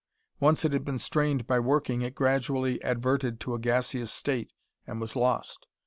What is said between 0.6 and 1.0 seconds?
it had been